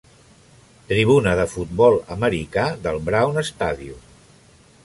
Tribuna 0.91 1.33
de 1.41 1.45
futbol 1.51 1.99
americà 2.17 2.65
del 2.87 3.01
Brown 3.11 3.41
Stadium. 3.55 4.05